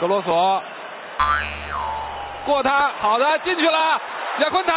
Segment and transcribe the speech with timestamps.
[0.00, 0.62] 格罗索。
[2.46, 4.00] 过他，好的进去了，
[4.40, 4.72] 亚昆塔，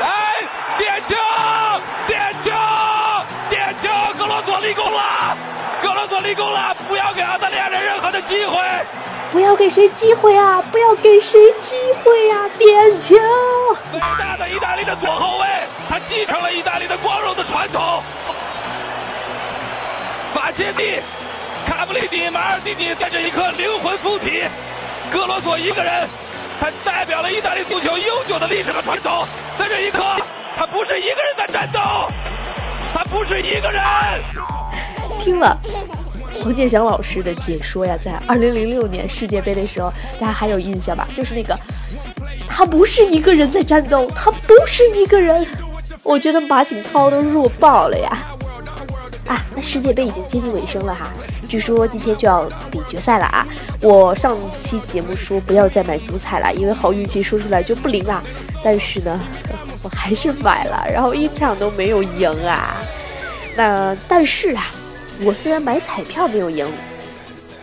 [0.00, 0.42] 哎，
[0.78, 1.14] 点球，
[2.06, 2.50] 点球，
[3.50, 5.36] 点球，格罗索立功了，
[5.82, 8.56] 格罗索立功了，不要给澳大利亚人任何的机会，
[9.30, 13.14] 不要给谁机会啊，不要给谁机会啊，点球，
[13.92, 15.46] 伟大的意大利的左后卫，
[15.90, 18.02] 他继承了意大利的光荣的传统，
[20.32, 21.02] 法切蒂。
[21.66, 24.44] 卡布里尼、马尔蒂尼在这一刻灵魂附体，
[25.12, 26.06] 格罗索一个人，
[26.60, 29.26] 他代表了意大利足球悠久的历史和传统。
[29.58, 29.98] 在这一刻，
[30.56, 31.80] 他不是一个人在战斗，
[32.94, 33.82] 他不是一个人。
[35.20, 35.58] 听了
[36.40, 41.06] 黄健翔老师的解说呀，在二零零六年世界杯的时候，大家还有印象吧？
[41.16, 41.58] 就是那个，
[42.48, 45.44] 他不是一个人在战斗，他不是一个人。
[46.04, 48.16] 我觉得马景涛都弱爆了呀！
[49.26, 51.12] 啊，那世界杯已经接近尾声了哈。
[51.48, 53.46] 据说今天就要比决赛了啊！
[53.80, 58.22] 我上期节目说不要再买足彩了，因为好运气说出来就不灵了。
[58.62, 59.20] 但是呢，
[59.82, 62.76] 我还是买了，然后一场都没有赢啊。
[63.56, 64.70] 那但是啊，
[65.24, 66.66] 我虽然买彩票没有赢，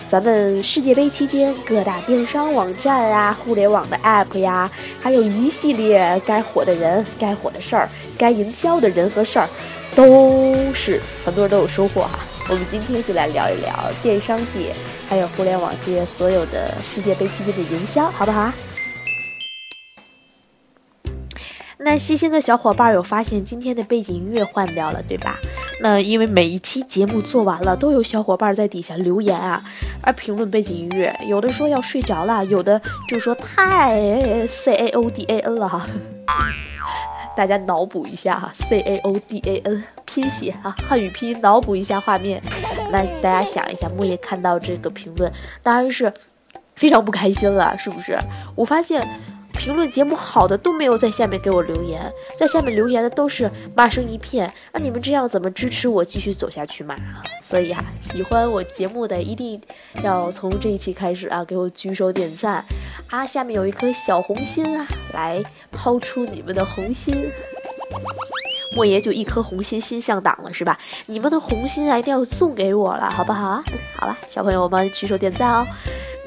[0.08, 4.70] 咱们世界杯期间各大电商网站啊、互联网的 app 呀，
[5.02, 9.48] 还有一系列该火的人、该火的事儿、该营销的人和事儿，
[9.96, 12.20] 都是很多人都有收获哈。
[12.50, 14.74] 我们今天就来聊一聊电商界，
[15.08, 18.54] 还有互联网界所有的世界杯期间的营销，好不好啊？
[21.86, 25.38] 那细心的小伙伴有发现今天的背景音乐换掉了，对吧？
[25.82, 29.62] 那因为每一期节目做完了，都有小伙伴在底下留言啊，
[30.02, 35.86] 而评论背景音乐，有的说要睡着了，有的就说太 C A O D A N 了哈。
[37.36, 42.42] 大家脑补一下哈，C A O D A N 拼写啊，汉语拼音脑补一下画面。
[42.92, 45.31] 那大家想一下，木叶看到这个评论，
[45.62, 46.14] 当然是
[46.75, 48.17] 非常不开心了，是不是？
[48.56, 49.08] 我发现。
[49.54, 54.52] 评论节目好的都没有在下面给我留言，在下面留言的都是骂声一片。
[54.74, 56.96] 那你们这样怎么支持我继续走下去嘛？
[57.44, 59.62] 所以啊，喜欢我节目的一定
[60.03, 62.64] 要从这一期开始啊，给我举手点赞
[63.09, 63.25] 啊！
[63.25, 65.41] 下面有一颗小红心啊，来
[65.72, 67.31] 抛出你们的红心。
[68.75, 70.78] 莫爷就一颗红心心向党了是吧？
[71.07, 73.63] 你们的红心啊，一定要送给我了，好不好？
[73.95, 75.66] 好了，小朋友们举手点赞哦。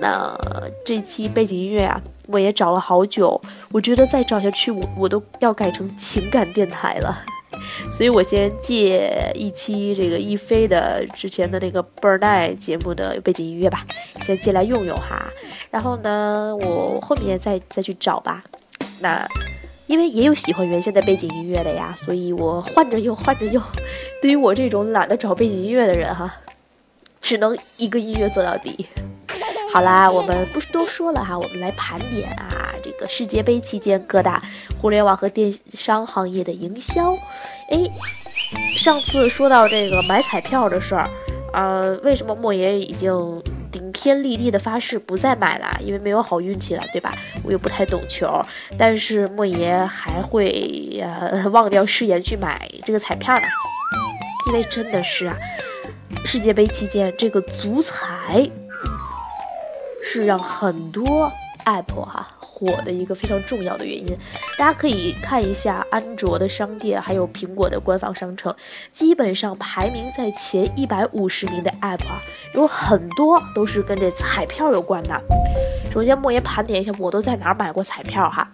[0.01, 0.37] 那
[0.85, 2.01] 这期背景音乐啊。
[2.29, 3.41] 我也找了好久，
[3.71, 7.17] 我觉得再找下去，我我都要改成情感电台了，
[7.97, 13.87] 所以我先借一期这个一飞的之前的那个倍儿耐节目的背景音乐吧，
[14.23, 15.25] 先借来用用哈。
[15.71, 18.43] 然后呢，我后面再再去找吧。
[19.01, 19.25] 那
[19.87, 23.63] 因为也有喜欢原先的背景音乐的呀，所以我换着用，换着用。
[24.21, 26.35] 对于我这种懒得找背景音乐的人哈，
[27.21, 28.87] 只能一个音乐做到底。
[29.73, 34.43] 好啦，我们不多说了哈，我们来盘点啊，这个世界杯期间各大
[34.81, 37.15] 互联网和电商行业的营销。
[37.69, 37.89] 哎，
[38.77, 41.11] 上次说到这个买彩票的事儿，
[41.53, 43.13] 呃，为什么莫爷已经
[43.77, 45.79] 顶天立地的发誓不再买了？
[45.83, 47.15] 因为没有好运气了，对吧？
[47.45, 48.43] 我又不太懂球，
[48.79, 53.47] 但是莫爷还会呃忘掉誓言去买这个彩票呢，
[54.47, 55.37] 因为真的是啊，
[56.25, 58.51] 世界杯期间这个足彩。
[60.09, 61.31] 是让很多
[61.67, 64.17] app 哈火的一个非常重要的原因。
[64.57, 68.55] 大家可以看一下安卓的商店，还有苹果的官方商城，
[68.91, 72.23] 基本上排名在前一百五十名的 app 啊，
[72.55, 75.21] 有很多都是跟这彩票有关的。
[75.93, 78.49] 首先，莫言盘点一下，我都在哪儿买过彩票哈。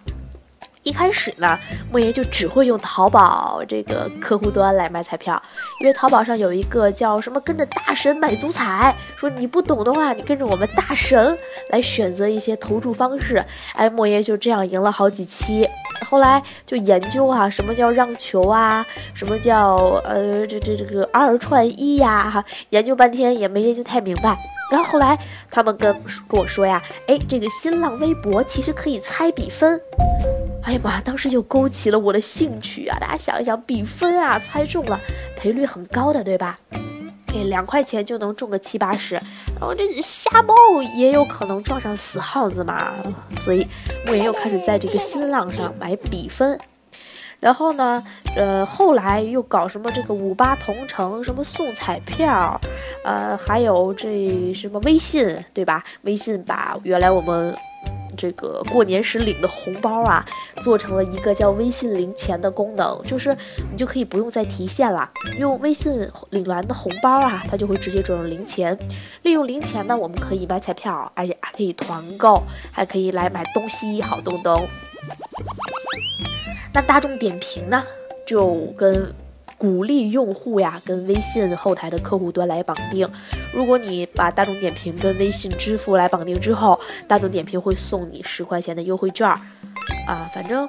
[0.83, 1.57] 一开始呢，
[1.89, 5.41] 莫言就只会用淘宝这个客户端来买彩票，
[5.79, 11.37] 因为淘宝上有一个叫什么“跟着大神买足彩”，说你不懂的话，你跟着我们大神
[11.69, 13.43] 来选择一些投注方式。
[13.75, 15.67] 哎，莫言就这样赢了好几期。
[16.05, 24.37] 后来就研究啊，什么叫让球啊，什么叫呃这这这个二串一呀，哈，研究半天也没研究太明白。
[24.69, 25.17] 然后后来
[25.49, 25.93] 他们跟
[26.27, 29.79] 跟我说呀，哎，这个新浪微博其实可以猜比分。
[30.63, 31.01] 哎呀妈！
[31.01, 32.97] 当时就勾起了我的兴趣啊！
[32.97, 34.97] 大家想一想，比分啊，猜中了，
[35.35, 36.57] 赔率很高的，对吧？
[37.27, 39.19] 哎，两块钱就能中个七八十，
[39.59, 40.55] 我这瞎猫
[40.95, 42.93] 也有可能撞上死耗子嘛！
[43.41, 43.67] 所以
[44.05, 46.57] 莫言又开始在这个新浪上买比分，
[47.41, 48.01] 然后呢，
[48.37, 52.57] 呃，后来又搞什么这个五八同城，什么送彩票，
[53.03, 55.83] 呃，还有这什么微信，对吧？
[56.03, 57.53] 微信把原来我们。
[58.17, 60.25] 这个过年时领的红包啊，
[60.61, 63.35] 做成了一个叫微信零钱的功能，就是
[63.71, 68.77] 你就可以不用再提现了，用微信领完的红包啊，它就会直接转入零钱。
[69.23, 74.67] 利用零钱呢，我们可以买彩票，而且还可以团购，还可以来买东西，好东东。
[76.73, 77.83] 那大众点评呢，
[78.25, 79.13] 就跟。
[79.63, 83.07] 鼓励用户呀跟微信后台的客户端来绑定。
[83.53, 86.77] 如果你把大众点评跟微信支付来绑定之后，
[87.07, 89.39] 大众点评会送你十块钱的优惠券儿。
[90.05, 90.67] 啊，反正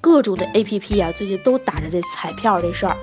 [0.00, 2.96] 各种的 APP 啊，最近都打着这彩票这事儿。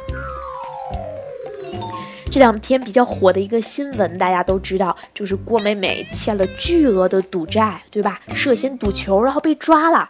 [2.34, 8.20] 这两天比较火的一个新闻，大家都知道，就是郭美美欠了巨额的赌债，对吧？
[8.34, 10.10] 涉嫌赌球，然后被抓了。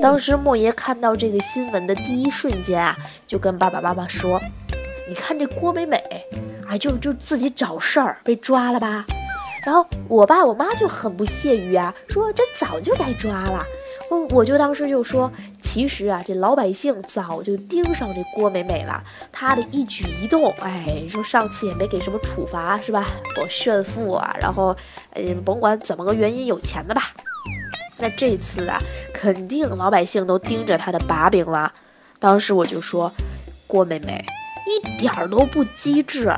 [0.00, 2.96] 当时莫爷看到这个新闻的第一瞬间啊，
[3.26, 4.40] 就跟爸爸妈妈说
[5.06, 6.02] ：“你看这郭美美，
[6.66, 9.04] 啊，就就自己找事儿，被抓了吧？”
[9.66, 13.62] 然后我爸我妈就很不屑于啊，说：“这早就该抓了。”
[14.30, 15.30] 我就当时就说，
[15.60, 23.06] 其实啊，这老百姓早就盯上这郭美美了，她的一举一动，哎，说上次也没给什么处罚是吧？
[23.40, 24.76] 我炫富啊，然后，
[25.14, 27.12] 呃，甭管怎么个原因有钱的吧，
[27.98, 28.80] 那这次啊，
[29.12, 31.72] 肯定老百姓都盯着她的把柄了。
[32.18, 33.12] 当时我就说，
[33.66, 34.24] 郭美美
[34.66, 36.34] 一点儿都不机智，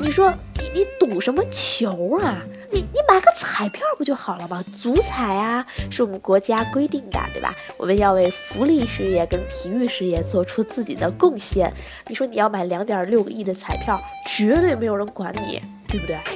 [0.00, 0.30] 你说
[0.60, 2.42] 你你赌什么球啊？
[2.70, 4.62] 你你买个彩票不就好了吗？
[4.76, 7.54] 足彩啊，是我们国家规定的，对吧？
[7.76, 11.72] 我们要为福利事业跟体育事业做出自己的贡献。
[12.08, 16.18] 你说你要买两点六个亿的彩票，绝对没有人管你，对不对？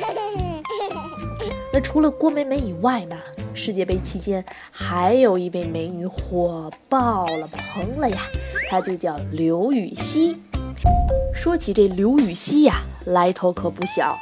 [1.72, 3.16] 那除了郭美美以外呢？
[3.54, 8.22] 世界杯期间还有一位美女火爆了红了呀，
[8.70, 10.36] 她就叫刘禹锡。
[11.42, 14.16] 说起这刘禹锡呀，来头可不小。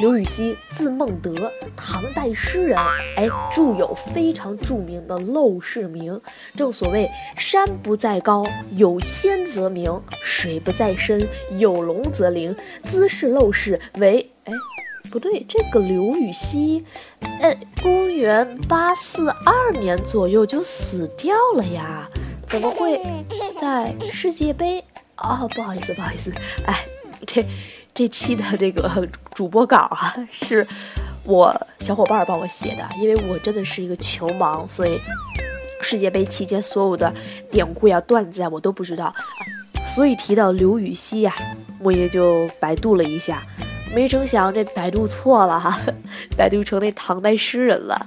[0.00, 1.32] 刘禹锡字孟德，
[1.76, 2.76] 唐代诗人，
[3.16, 6.12] 哎，著有非常著名的《陋室铭》。
[6.56, 11.24] 正所谓“山不在高，有仙则名；水不在深，
[11.58, 12.52] 有龙则灵。
[12.82, 14.28] 兹是陋室，为……
[14.46, 14.52] 哎，
[15.12, 16.84] 不对，这个刘禹锡，
[17.40, 22.10] 哎，公元八四二年左右就死掉了呀？
[22.48, 23.00] 怎么会
[23.60, 24.82] 在世界杯？
[25.16, 26.32] 哦，不好意思，不好意思，
[26.66, 26.84] 哎，
[27.26, 27.44] 这。
[27.96, 30.66] 这期的这个主播稿啊，是
[31.22, 35.00] 我小伙伴帮我写的，因为我真的是一个球盲，所以
[35.80, 37.14] 世界杯期间所有的
[37.52, 39.14] 典故呀、段子啊，我都不知道。
[39.86, 41.32] 所以提到刘禹锡呀，
[41.78, 43.40] 我也就百度了一下，
[43.94, 45.78] 没成想这百度错了哈，
[46.36, 48.06] 百度成那唐代诗人了。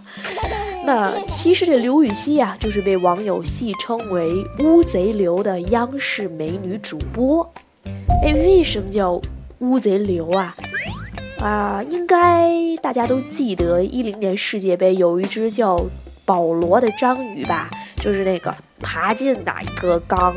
[0.87, 4.31] 那其实这刘禹锡呀，就是被网友戏称为
[4.63, 7.51] “乌贼刘”的央视美女主播。
[8.23, 9.21] 哎，为什么叫？
[9.59, 10.55] 乌贼刘啊
[11.39, 15.83] 啊，应该大家都记得一零年世界杯有一只叫
[16.23, 17.69] 保罗的章鱼吧？
[17.99, 20.33] 就是那个爬进哪一个缸，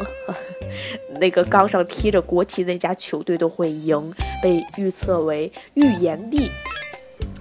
[1.21, 4.13] 那个缸上贴着国旗那家球队都会赢，
[4.43, 6.51] 被预测为预言帝。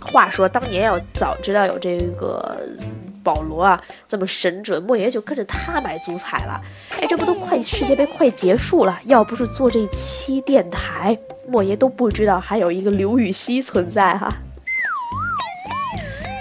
[0.02, 2.58] 话说当年要早知道有这个。
[3.22, 6.60] 保罗啊，这么神准，莫言就跟着他买足彩了。
[6.92, 8.98] 哎，这不都快世界杯快结束了？
[9.04, 11.16] 要不是做这期电台，
[11.46, 14.34] 莫言都不知道还有一个刘禹锡存在哈。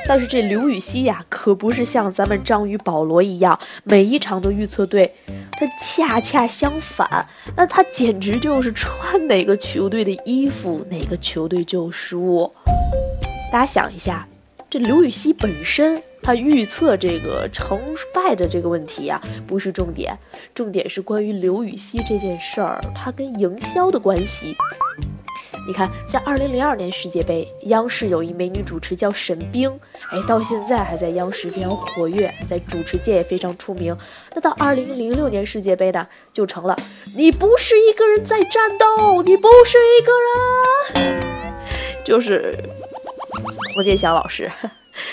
[0.06, 5.12] 但是这刘禹锡呀，可不是像咱们章鱼保罗一样，每一场都预测对。
[5.52, 7.26] 他恰恰相反，
[7.56, 12.50] 那他简直就是穿哪个球队的衣服，哪个球队就输。
[13.50, 14.26] 大家想一下，
[14.68, 16.02] 这刘禹锡本身。
[16.20, 17.80] 他预测这个成
[18.12, 20.18] 败的这个问题呀，不是重点，
[20.54, 24.54] 重点是关于刘禹锡这件事儿，他跟营销的关系。
[25.66, 29.70] 你看，在二零零二年世界杯，央视有一美女主持叫沈冰，
[30.10, 33.96] 哎，到现在还在央视非常活跃，在主持界也非常出名。
[34.34, 36.76] 那到二零零六年世界杯呢，就成了
[37.16, 41.24] 你不是一个人在战斗，你不是一个人，
[42.04, 42.58] 就是
[43.78, 44.50] 黄健翔老师。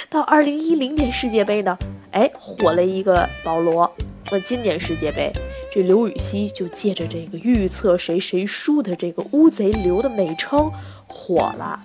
[0.09, 1.77] 到二零一零年世界杯呢，
[2.09, 3.95] 哎，火了一个保罗。
[4.31, 5.31] 那今年世界杯，
[5.71, 10.71] 这刘禹锡就借着这个预测谁谁输的这个乌贼刘的美称
[11.05, 11.79] 火了。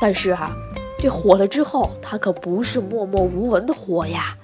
[0.00, 0.50] 但是哈，
[0.98, 4.34] 这火了之后，他可不是默默无闻的火呀。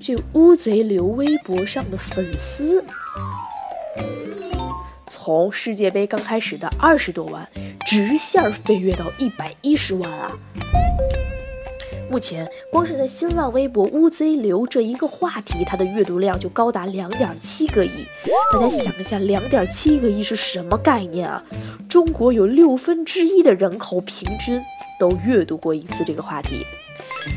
[0.00, 2.84] 这乌贼刘微博上的粉丝，
[5.10, 7.46] 从世界杯刚开始的二十多万，
[7.84, 10.30] 直线飞跃到一百一十万啊！
[12.08, 18.06] 目前，光是在新浪微博“乌贼流”这一个话题，它的阅读量就高达两点七个亿。
[18.52, 21.42] 大家想一下，两点七个亿是什么概念啊？
[21.88, 24.62] 中国有六分之一的人口平均
[25.00, 26.64] 都阅读过一次这个话题。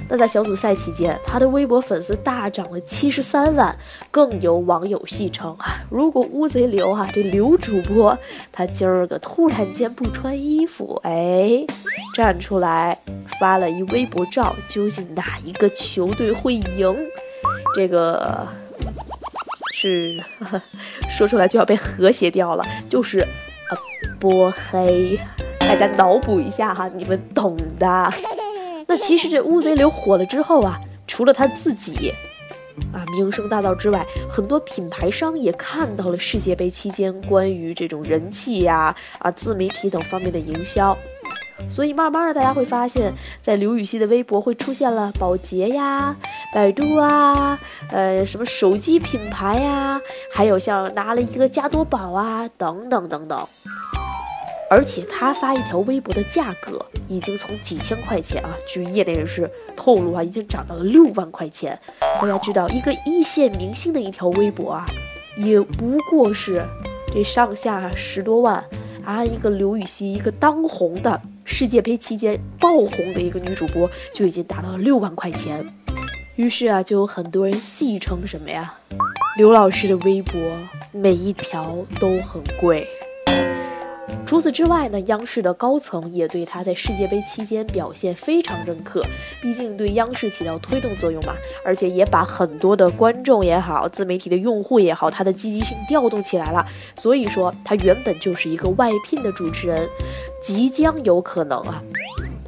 [0.09, 3.75] 那在小组赛期间，他的微博粉丝大涨了七十三万，
[4.11, 8.17] 更有网友戏称啊，如果乌贼刘哈这刘主播
[8.51, 11.65] 他今儿个突然间不穿衣服，哎，
[12.13, 12.97] 站出来
[13.39, 16.95] 发了一微博照，究竟哪一个球队会赢？
[17.75, 18.47] 这个
[19.73, 20.23] 是
[21.09, 23.73] 说出来就要被和谐掉了，就是啊
[24.19, 25.19] 波黑，
[25.59, 28.13] 大家脑补一下哈，你们懂的。
[28.87, 32.13] 那其实这乌贼流火了之后啊，除了他自己
[32.91, 40.97] 啊名声大噪之外，很多品牌商也看到了世界杯期间关于这种人气呀、啊自媒体等方面的营销，
[41.69, 46.15] 所以慢慢的大家会发现，在刘禹锡的微博会出现了宝洁呀、
[46.53, 47.59] 百度啊、
[47.89, 49.99] 呃什么手机品牌呀，
[50.31, 53.47] 还有像拿了一个加多宝啊等等等等。
[54.73, 61.79] 而且他发一条微博的价格已经从几千块钱啊，据业内人士透露啊，已经涨到了六万块钱。
[62.19, 64.83] 大家知道，一个一线明星的一条微博啊，
[65.37, 66.65] 也不过是
[67.13, 68.63] 这上下十多万
[69.05, 69.23] 啊。
[69.23, 75.63] 一个刘禹锡，一个当红的世界杯期间爆红的一个女主播，就已经达到了六万块钱。
[76.35, 78.73] 于是啊，就有很多人戏称什么呀？
[79.37, 80.41] 刘老师的微博
[80.91, 82.87] 每一条都很贵。
[84.25, 89.03] 除此之外呢，央视的高层也对他在世界杯期间表现非常认可，
[89.41, 96.65] 毕竟对央视起到推动作用嘛，而且也把很多的观众也好，自媒体的用户也好，他的积极性调动起来了。
[96.95, 99.87] 所以说，他原本就是一个外聘的主持人，
[100.41, 101.83] 即将有可能啊，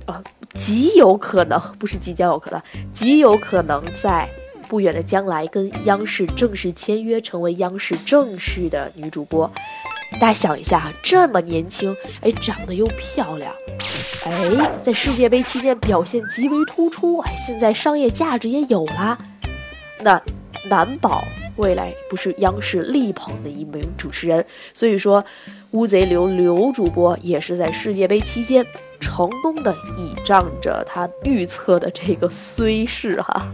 [0.07, 0.23] 啊，
[0.55, 2.59] 极有可能，不是即将有可能，
[2.91, 4.27] 极有可能在
[4.67, 9.51] 不远的将来跟央视正式签约，成为央视正式的女主播。
[10.19, 13.53] 大家想一下，这么年轻，哎，长得又漂亮，
[14.23, 19.17] 哎，在世界杯期间表现极为突出，哎，现在商业价值也有啦，
[19.99, 20.21] 那
[20.69, 21.23] 难保
[21.57, 24.43] 未来不是央视力捧的一名主持人。
[24.73, 25.23] 所以说，
[25.71, 28.65] 乌贼刘刘主播也是在世界杯期间
[28.99, 33.47] 成功的倚仗着他预测的这个虽势哈，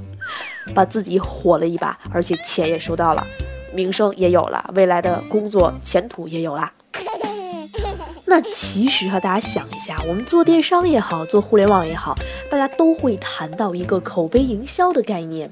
[0.75, 3.25] 把自己火了一把，而且钱也收到了。
[3.73, 6.71] 名声也有了，未来的工作前途也有了。
[8.25, 12.17] 那其实哈，大家想一下，我们做电商也好，做互联网也好，
[12.49, 15.51] 大家都会谈到一个口碑营销的概念。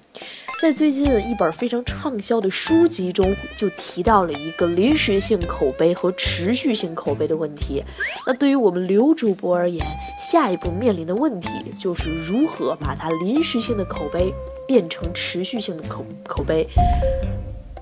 [0.62, 7.84] 在最近一本非常畅销的书籍中，就提到了一个临时性口碑和持续性口碑的问题。
[8.26, 9.86] 那对于我们刘主播而言，
[10.22, 14.34] 下一步面临的问题就是如何把它临时性的口碑
[14.68, 16.68] 变成持续性的口口碑。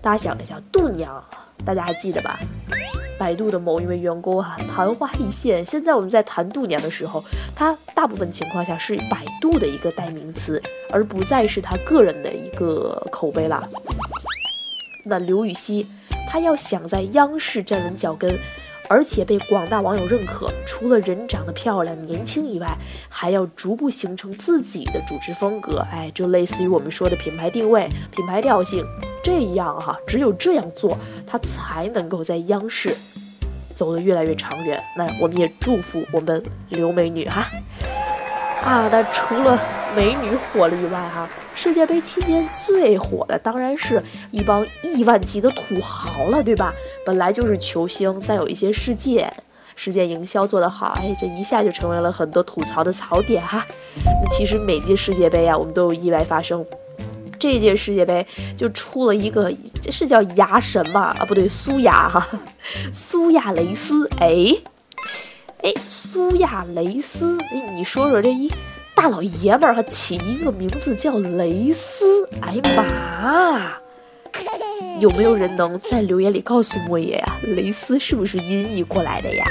[0.07, 1.21] 大家想一想，度娘，
[1.65, 2.39] 大家还记得吧？
[3.19, 5.65] 百度的某一位员工啊，昙花一现。
[5.65, 7.21] 现在我们在谈度娘的时候，
[7.53, 13.67] 它大部分情况下是百度的一个代名词，而不再是他个人的一个口碑了。
[15.05, 15.85] 那刘禹锡，
[16.25, 18.39] 他要想在央视站稳脚跟。
[18.89, 22.77] 而且被广大网友认可，除了人长得漂亮、年轻以外，
[23.09, 25.85] 还要逐步形成自己的主持风格。
[25.91, 28.83] 哎，就类似于我们说的品牌定位、品牌调性，
[29.21, 32.95] 这样哈，只有这样做，他才能够在央视
[33.75, 34.81] 走得越来越长远。
[34.95, 37.47] 那我们也祝福我们刘美女哈。
[38.63, 39.59] 啊，那除了
[39.97, 43.99] 美女火了以外，哈，世界杯期间最火的当然是
[44.29, 46.71] 一帮亿万级的土豪了，对吧？
[47.03, 49.33] 本来就是球星，再有一些事件，
[49.75, 53.65] 事件营销做得好，哎，这一下就成为了很多吐槽的槽点哈。
[54.05, 56.63] 那其实每届世界杯啊，我们都有意外发生。
[57.39, 58.23] 这届世界杯
[58.55, 59.51] 就出了一个，
[59.81, 61.17] 这是叫牙神吧？
[61.19, 62.27] 啊，不对，苏亚哈，
[62.93, 64.55] 苏亚雷斯，哎。
[65.63, 68.47] 哎，苏亚雷斯，哎，你说说这一
[68.97, 73.77] 大老爷们儿，还起一个名字叫蕾丝，哎妈！
[74.99, 79.45] 有没有人能在留言里告诉莫爷呀，蕾丝是不是音译过来的呀？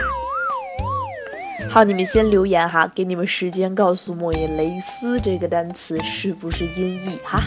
[1.71, 7.41] 好，你们先留言哈，给你们时间告诉莫爷，蕾丝这个单词是不是音译哈？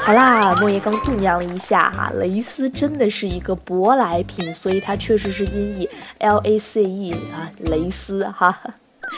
[0.00, 5.86] 好啦，莫爷刚度娘了一下哈，蕾丝真的是一个舶来品，所以它确实是音译
[6.20, 8.58] L A C E 啊，蕾丝哈，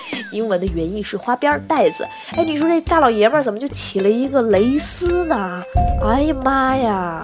[0.33, 2.07] 英文的原意是花边带子。
[2.37, 5.63] 哎，你说这大老爷们儿怎么就起了一个蕾丝呢？
[6.05, 7.23] 哎呀妈呀！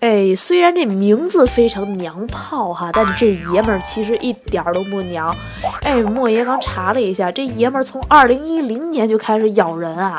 [0.00, 5.32] 哎，虽然这名字非常娘炮哈，但这爷们儿其实一点儿都不娘。
[5.82, 10.18] 哎，莫爷刚查了一下，这爷们儿从二零一零年就开始咬人啊。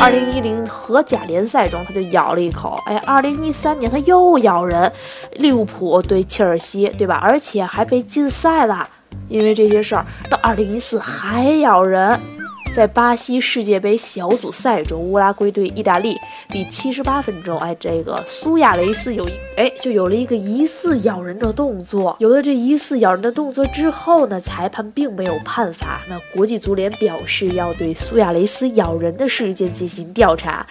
[0.00, 4.90] 二零一零荷甲联赛中他就咬了一口，哎，二零一三年他又咬人，
[5.32, 7.18] 利物浦对切尔西，对吧？
[7.20, 8.88] 而且还被禁赛了，
[9.28, 10.06] 因为这些事儿。
[10.30, 12.20] 到二零一四还咬人。
[12.74, 16.16] 在巴西世界杯小组赛中，乌拉圭对意大利
[16.50, 22.14] 第七十八分钟，哎，这个苏亚雷斯有一哎就有了一个疑似咬人的动作。
[22.20, 26.02] 有了这疑似咬人的动作之后呢，裁判并没有判罚。
[26.10, 30.64] 那国际足联表示要对苏亚雷斯咬人的事件进行调查。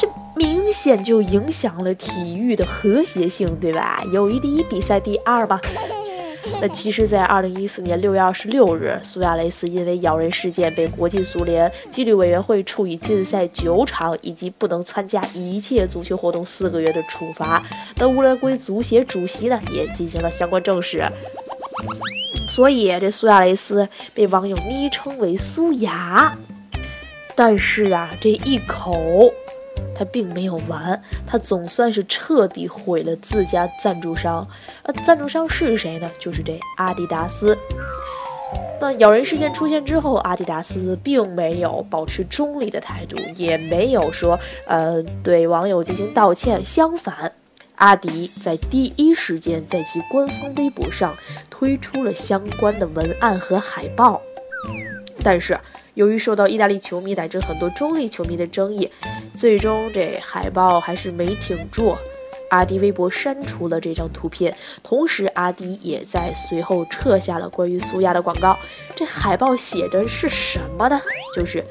[0.00, 4.02] 这明显就影响了体育的和谐性，对吧？
[4.10, 5.60] 友谊第一，比赛第二吧。
[6.60, 17.62] 那其实，在二零一四年六月二十六日，苏亚雷斯因为咬人事件被国际足联纪律委员会处以禁赛九场以及不能参加一切足球活动四个月的处罚。
[17.96, 21.04] 那乌拉圭足协主席呢，也进行了相关证实。
[22.48, 26.36] 所以，这苏亚雷斯被网友昵称为“苏牙”。
[27.34, 29.32] 但是啊，这一口。
[30.04, 34.46] 并没有完，他总算是彻底毁了自家赞助商。
[34.84, 36.10] 那赞助商是谁呢？
[36.18, 37.56] 就是这阿迪达斯。
[38.80, 46.64] 那咬人事件出现之后，阿迪达斯并没有保持中立的态度，也没有说呃对网友进行道歉。
[46.64, 47.30] 相反，
[47.76, 51.14] 阿迪在第一时间在其官方微博上
[51.48, 54.20] 推出了相关的文案和海报。
[55.22, 55.56] 但是，
[55.94, 58.90] 由于受到意大利球迷乃至很多中立球迷的争议，
[59.34, 61.96] 最终这海报还是没挺住。
[62.50, 68.58] 阿迪微博删除了这张图片，同时阿迪也在随后撤下了关于苏亚的广告。
[68.94, 71.00] 这海报写的是什么呢？
[71.34, 71.64] 就是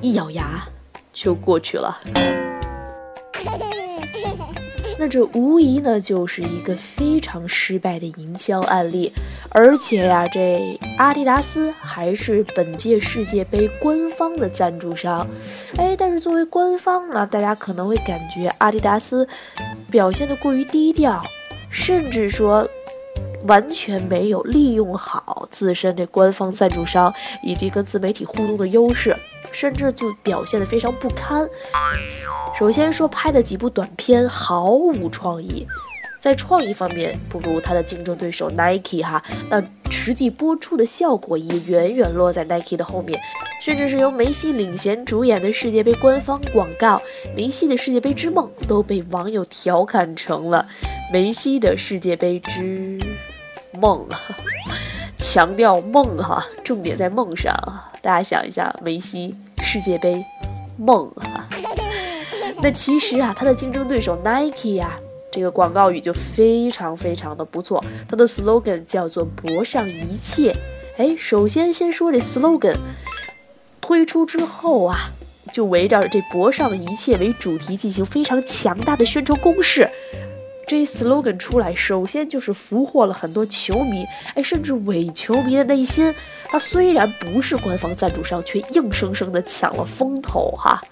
[0.00, 0.66] 一咬牙
[1.12, 2.00] 就过去了。
[4.98, 9.12] 那这无疑呢就是一个非常失败的营销案例，
[9.50, 15.26] 而且呀，这阿迪达斯还是本届世界杯官方的赞助商，
[15.76, 19.26] 哎，但是作为官方呢，大家可能会感觉阿迪达斯
[19.88, 21.22] 表现的过于低调，
[21.70, 22.68] 甚至说
[23.44, 29.16] 完全没有利用好自身这官方赞助商以及跟自媒体互动的优势，
[29.52, 31.48] 甚至就表现得非常不堪。
[32.58, 35.66] 首先说拍的几部短片毫无创意，
[36.20, 43.20] 在创意方面不如他的竞争对手 Nike 哈，但实际播出的效果也远远落在 Nike 的后面，
[43.62, 46.96] 甚至是由梅西领衔主演的世界杯官方广告
[47.34, 50.66] 《梅西的世界杯之梦》都被网友调侃成了
[51.12, 52.98] 梅西的世界杯之
[53.72, 54.06] 梦，
[55.18, 57.54] 强调梦哈，重点在梦上，
[58.02, 60.24] 大家想一下，梅西世界杯
[60.76, 61.48] 梦哈。
[62.60, 64.98] 那其实啊，他的竞争对手 Nike 呀，
[65.30, 67.84] 这个广告语就非常非常的不错。
[68.08, 70.54] 它的 slogan 叫做“博上一切”。
[70.96, 72.76] 哎，首先先说这 slogan
[73.80, 75.10] 推出之后啊，
[75.52, 79.88] 就围绕着这“博上一切”为主题进行非常强大的宣传攻势。
[80.66, 86.14] 这 slogan 出来，首先就是俘获了很多球迷，哎，甚至伪球迷的内心。
[86.46, 90.82] 它虽然不是官方赞助商，却硬生生的抢了风头哈。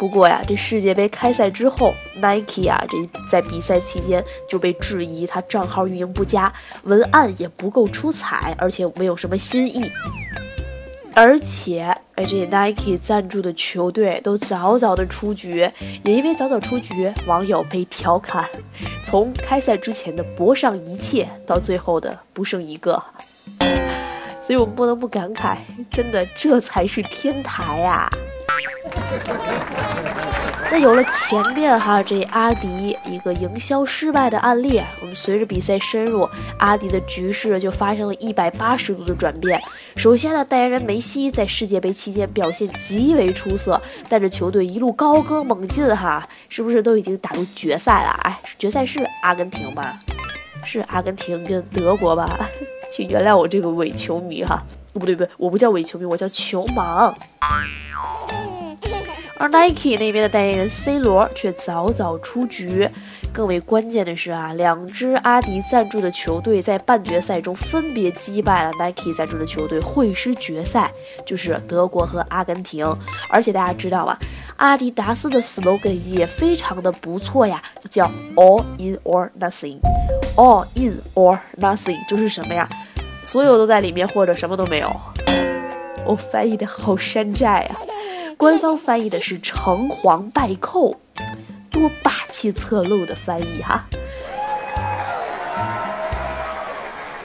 [0.00, 2.96] 不过呀，这世界杯开赛之后，Nike 啊，这
[3.28, 6.50] 在比赛期间就被质疑他账号运营不佳，
[6.84, 9.92] 文案也不够出彩，而且没有什么新意。
[11.12, 15.70] 而且，哎，这 Nike 赞助的球队都早早的出局，
[16.02, 18.48] 也因为早早出局，网友被调侃，
[19.04, 23.02] 从开赛之前的博上一切，到最后的不剩一个。
[24.40, 25.58] 所以我们不能不感慨，
[25.90, 28.10] 真的，这才是天台啊！
[30.72, 39.60] 那有了前面哈这阿迪一个营销失败的案例，我们随着比赛深入，阿迪的局势就发生了一百八十度的转变。
[39.96, 48.10] 首先呢，代言人梅西在世界杯期间表现极为出色，带着球队一路高歌猛进哈，是不是都已经打入决赛了？
[48.22, 49.98] 哎，决赛是阿根廷吧？
[50.64, 52.38] 是阿根廷跟德国吧？
[52.92, 57.12] 请原谅我这个伪球迷哈，不对不对，我不叫伪球迷，我叫球盲。
[59.40, 62.86] 而 Nike 那边的代言人 C 罗却早早出局。
[63.32, 70.92] 更为关键的是啊，两支阿迪赞助的球队在半决赛中分别击败了 Nike 赞助的球队，会师决赛，
[71.24, 72.84] 就是德国和阿根廷。
[73.30, 74.18] 而且大家知道吧，
[74.56, 79.78] 阿迪达斯的 slogan 也非常的不错呀，叫 All in or nothing。
[80.36, 82.68] All in or nothing 就是什么呀？
[83.24, 84.94] 所有都在里面，或者什么都没有。
[86.04, 87.80] 我翻译的好山寨啊！
[88.40, 90.98] 官方翻译的是“诚惶败寇”，
[91.70, 93.84] 多霸气侧漏的翻译哈。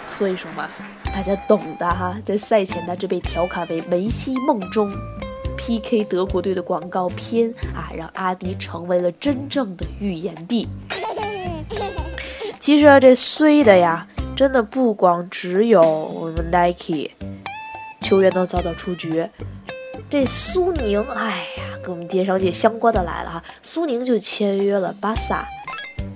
[0.09, 0.67] 所以说嘛，
[1.05, 2.17] 大家懂的哈。
[2.25, 4.91] 在赛前呢，这被调侃为梅西梦中
[5.55, 10.67] PK 德国队的广告片啊，让阿迪成为了真正的预言帝。
[12.59, 17.11] 其实啊，这衰的呀，真的不光只有我们 Nike
[18.01, 19.25] 球员都遭到出局。
[20.17, 25.45] 这苏宁，哎呀，跟我们电商界相关的来了哈，苏宁就签约了巴萨。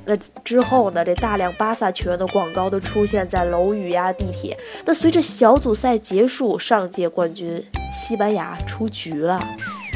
[0.06, 1.04] 那之后呢？
[1.04, 4.58] 这大量巴萨球员的广告都出现在楼宇呀、地铁。
[4.86, 9.38] 那随着小组赛结束，上届冠军西班牙出局了。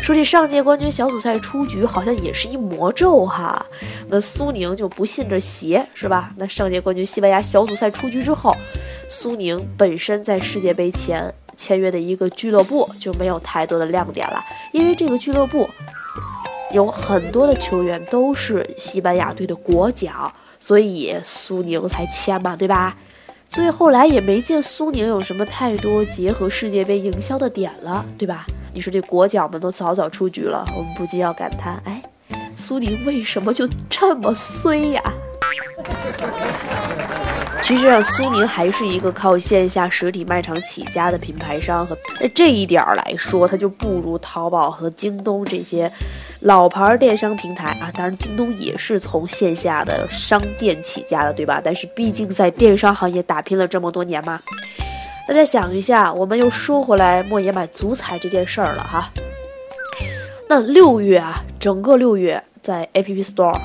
[0.02, 3.66] 说这上届冠军小组赛出局，好像也是一魔咒哈。
[4.10, 6.34] 那苏宁就不信这邪是吧？
[6.36, 8.54] 那上届冠军西班牙小组赛出局之后，
[9.08, 15.70] 苏宁本身在世界杯前签约的一个俱乐部就没有太多的亮点了，因为这个俱乐部。
[16.72, 22.98] 有很多的球员都是西班牙队的国脚，所以苏宁才签嘛，对吧？
[23.48, 28.48] 所以后来也没见苏宁有什么太多结合世界杯营销的点了，对吧？
[28.74, 32.02] 你说这国脚们都早早出局了，我们不禁要感叹：哎，
[32.56, 35.14] 苏宁为什么就这么衰呀？
[37.64, 45.90] 其实啊，苏宁还是一个靠线下实体卖场起家的品牌商，和在这一点儿来说，它就不如淘宝和京东这些
[46.42, 47.90] 老牌电商平台啊。
[47.96, 51.62] 当然，京东也是从线下的商店起家的，对吧？
[51.64, 54.42] 但是毕竟在电商行业打拼了这么多年嘛。
[55.26, 59.10] 大家想一下，我们又说回来莫言买足彩这件事儿了哈。
[60.50, 63.58] 那六月啊，整个六月在 App Store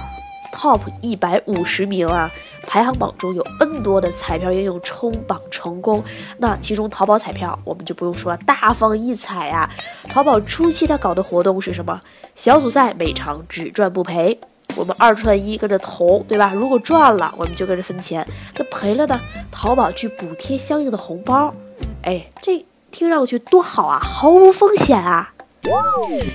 [0.59, 2.29] Top 一百五十名啊。
[2.67, 6.05] 排行榜中有 N 多的彩票应用冲榜成功，
[6.37, 9.71] 那其中淘宝彩票我们就不用说了，大放异彩啊！
[10.11, 11.99] 淘宝初期它搞的活动是什么？
[12.35, 14.39] 小组赛每场只赚不赔，
[14.77, 16.53] 我们二串一跟着投，对吧？
[16.55, 18.23] 如果赚了，我们就跟着分钱；
[18.57, 19.19] 那赔了呢？
[19.51, 21.55] 淘宝去补贴相应的红包。
[22.03, 25.33] 哎，这听上去多好啊，毫无风险啊！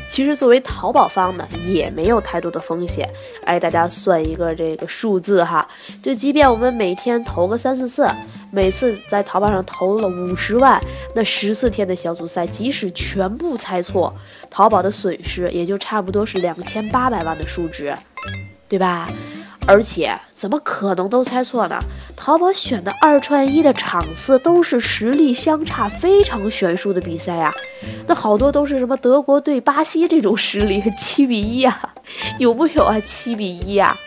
[0.10, 3.10] 其实作为淘宝方呢，也没有太多的风险。
[3.46, 5.68] 哎，大家算一个这个数字哈，
[6.02, 8.08] 就即便我们每天投个三四次，
[8.52, 10.80] 每次在淘宝上投了五十万，
[11.16, 14.14] 那十四天的小组赛，即使全部猜错，
[14.50, 17.96] 淘宝的损失也就差不多是两千八百万的数值，
[18.68, 19.12] 对吧？
[19.66, 21.80] 而且怎么可能都猜错呢？
[22.16, 27.54] 淘宝选的二串一的场次都是实力相差非常悬殊的比赛呀，
[28.08, 31.94] 那好多都是什么德国对巴西这种实力，七比一啊，
[32.40, 33.00] 有没有啊？
[33.00, 33.98] 七比一啊？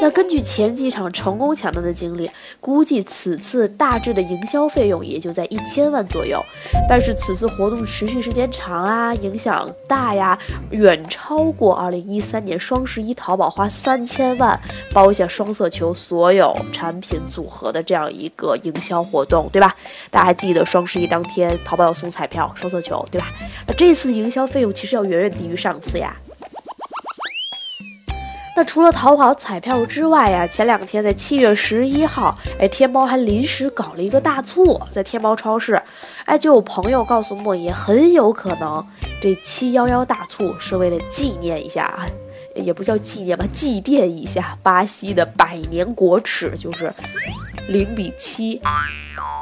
[0.00, 6.42] 那根据前几场成功抢单的经历，估计此次大致的营销费用也就在一千万左右。
[6.88, 10.38] 但是此次活动持续时间长啊，影响大呀，
[10.70, 14.58] 远超过二零一三年双十一淘宝花三千万
[14.92, 19.76] 包下双色球所有产品组合的这样一个营销活动，对吧？
[20.10, 23.26] 大家还记得双十一当天淘宝要送彩票、双色球，对吧？
[23.66, 26.16] 那这次营销费用其实要远远低于上次呀。
[28.56, 35.80] 那除了淘宝彩票之外呀，前两天在七月十一号，哎，天猫还临时搞了一个大促，在天猫超市，
[36.26, 38.84] 哎，就有朋友告诉莫爷，很有可能
[39.22, 42.06] 这七幺幺大促是为了纪念一下啊，
[42.54, 46.92] 也不叫纪念吧，祭奠一下巴西的百年国耻，就是
[47.68, 48.60] 零比七，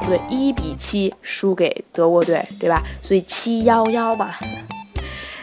[0.01, 2.83] 不对，一比七输给德国队，对吧？
[3.03, 4.35] 所以七幺幺嘛。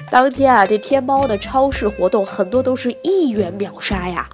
[0.10, 4.28] 当天啊，这天猫的超市活动很多都是一元秒杀呀，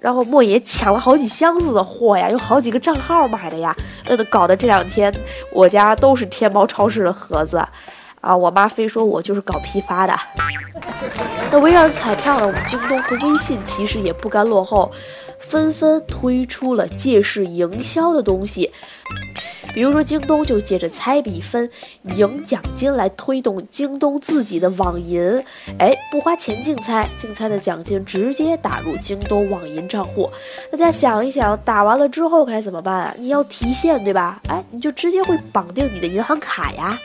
[0.00, 5.12] 然后莫爷抢了好几箱子的货呀，有好几个账号买的呀，呃，搞得这两天
[5.52, 7.62] 我家都是天猫超市的盒子，
[8.20, 10.18] 啊，我妈非说我就是搞批发的。
[11.50, 14.90] 那围绕彩票呢，我们京东和微信其实也不甘落后，
[15.38, 18.72] 纷纷推出了借势营销的东西。
[19.72, 21.68] 比如说，京东就借着猜比分、
[22.16, 25.20] 赢奖金来推动京东自己的网银。
[25.78, 30.30] 哎，不花钱竞猜，竞猜的奖金直接打入京东网银账户。
[30.72, 33.14] 大家想一想，打完了之后该怎么办啊？
[33.18, 34.40] 你要提现，对吧？
[34.48, 36.98] 哎，你就直接会绑定你的银行卡呀，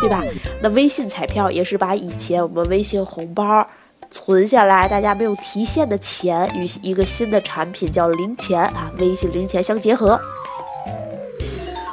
[0.00, 0.22] 对吧？
[0.62, 3.66] 那微信彩票也是把以前我们微信红包
[4.10, 10.18] 存下来，大家没有提现的钱，与一个新的产品叫零钱啊，微信零钱相结合。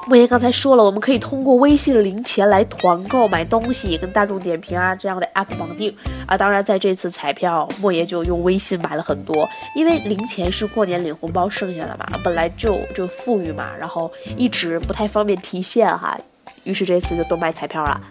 [0.06, 5.96] 莫言刚才说了，我们可以通过微信零钱来团购买东西，跟大众点评啊这样的 app 绑定
[6.28, 6.38] 啊。
[6.38, 16.20] 当然，在这次彩票，莫言就用微信买了很多，因为零钱是过年领红包剩下的嘛，本来就就富裕嘛，然后一直不太方便提现哈，
[16.66, 18.02] 于是这次就都买彩票了。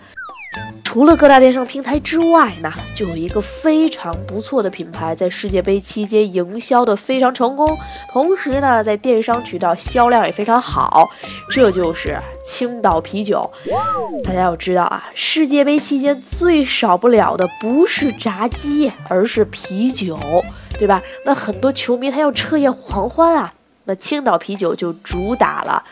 [0.84, 7.78] 除了各大电商平台之外呢，就有一个非常不错的品牌在世界杯期间营销的非常成功，
[8.10, 11.08] 同时呢，在电商渠道销量也非常好，
[11.48, 13.50] 这就是青岛啤酒。
[14.22, 20.18] 大家要知道啊，世界杯期间最少不了的不是炸鸡，而是啤酒，
[20.78, 21.02] 对吧？
[21.24, 25.82] 那很多球迷他要彻夜狂欢啊，那青岛啤酒就主打了。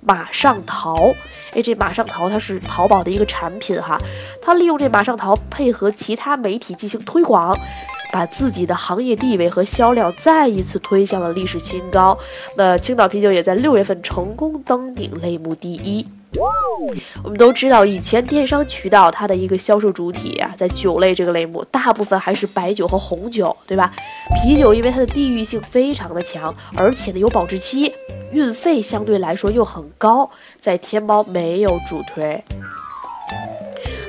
[0.00, 1.14] 马上淘，
[1.52, 3.98] 哎，这马上淘它是淘宝的一个产品哈，
[4.42, 7.56] 它利用这马上淘配合其他媒体进行推广，
[8.12, 12.18] 把自己的行业地位和销量再一次推向了历史新高。
[12.56, 16.06] 那青岛啤酒也在六月份成功登顶类目第一。
[17.22, 23.92] 我们都知道，以前电商渠道它的一个销售主体啊，在酒类这个类目，大部分还是白酒和红酒，对吧？
[24.42, 27.92] 啤酒因为它的地域性非常的强，而且呢有保质期，
[28.32, 32.42] 运费相对来说又很高，在天猫没有主推。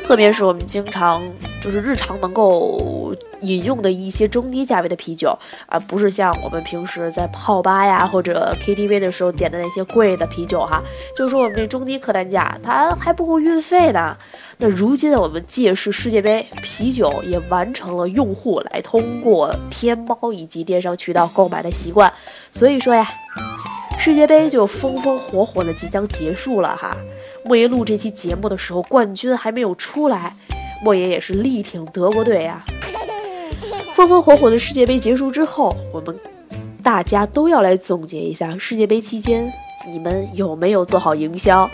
[0.05, 1.23] 特别是我们经常
[1.61, 10.83] 就是日常能够饮用的一些中低价位的啤酒啊，不是像我们平时在泡吧呀或者 KTV 的时候点的那些贵的啤酒哈，
[11.15, 14.17] 就说我们这中低客单价，它还不够运费呢。
[14.57, 22.11] 那如今我们借势世界杯，啤酒也完成了用户来通过天猫以及电商渠道购买的习惯，
[22.51, 23.07] 所以说呀。
[23.97, 26.97] 世界杯就风风火火的即将结束了哈，
[27.43, 30.35] 莫爷录这期节目的时候，冠军还没有出来，
[30.83, 32.63] 莫爷也是力挺德国队呀。
[33.93, 36.17] 风风火火的世界杯结束之后，我们
[36.81, 39.51] 大家都要来总结一下世界杯期间
[39.87, 41.69] 你们有没有做好营销。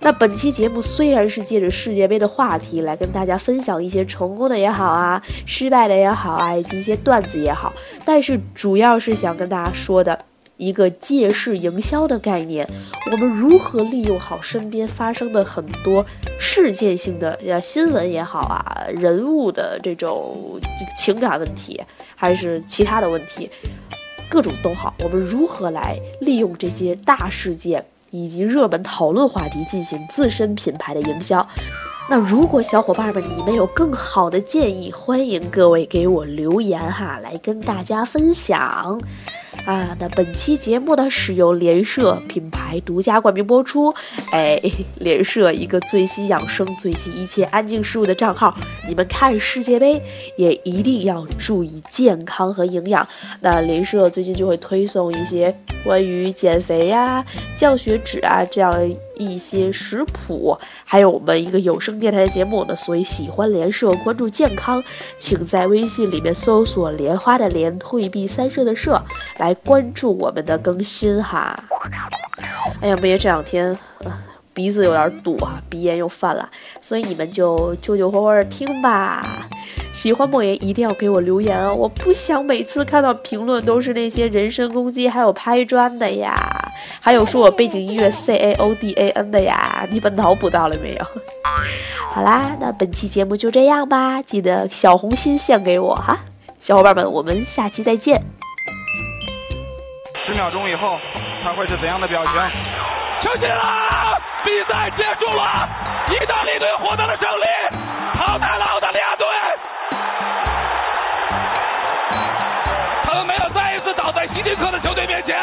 [0.00, 7.72] 那本期节目虽然是借着世界杯的话题来跟大家分享一些成功的也好啊，失败的也好啊，以及一些段子也好，
[8.04, 10.18] 但是主要是想跟大家说的。
[10.62, 12.64] 一个借势营销的概念，
[13.10, 16.06] 我们如何利用好身边发生的很多
[16.38, 20.60] 事件性的呃新闻也好啊，人物的这种
[20.96, 21.80] 情感问题，
[22.14, 23.50] 还是其他的问题，
[24.30, 31.44] 各种都好，我们如何来利用这些大事件以及热门讨论话题进行自身品牌的营销？
[32.08, 39.00] 那如果小伙伴们你们有更好的建议，欢迎各位给我留言哈，来跟大家分享。
[39.64, 43.94] 啊，那本期节目呢是由联社品牌独家冠名播出。
[44.32, 44.60] 哎，
[44.98, 48.52] 联社一个最新养生、最新一切安静事物的账号，
[48.88, 50.02] 你们看世界杯
[50.36, 53.06] 也一定要注意健康和营养。
[53.40, 58.72] 那联社最近就会推送一些关于减肥呀、降血脂啊这样。
[59.16, 62.74] 一些食谱，还有我们一个有声电台的节目呢。
[62.74, 64.82] 所以喜欢联社、关注健康，
[65.18, 69.02] 请在微信里面搜索“莲花的莲，退避三舍的舍”
[69.38, 71.58] 来关注我们的更新哈。
[72.80, 73.76] 哎呀，莫言这两天
[74.54, 76.48] 鼻子有点堵啊，鼻炎又犯了，
[76.80, 79.48] 所以你们就救救活活听吧。
[79.94, 81.72] 喜欢莫言一定要给我留言啊！
[81.72, 86.61] 我不想每次看到评论都是那些人身攻击，还有拍砖的呀，
[87.00, 91.06] 还有说我背景音乐 C A O D A N 的呀，你们脑补到了没有？
[92.12, 96.18] 好啦，那本期节目就这样吧，记得小红心献给我哈，
[96.58, 98.20] 小伙伴们，我们下期再见。
[100.26, 100.86] 十秒钟以后，
[101.42, 102.32] 他会是怎样的表情？
[103.22, 105.68] 球进了，比赛结束了，
[106.08, 107.46] 意大利队获得了胜利，
[108.18, 109.26] 淘汰了澳大利亚队。
[113.94, 115.36] 倒在希丁克的球队面前。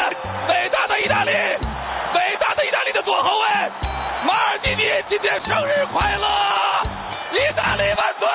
[0.48, 3.46] 伟大的意大利，伟大的意大利的左后卫
[4.26, 6.26] 马尔蒂尼今天生日快乐！
[7.32, 8.28] 意大利万岁！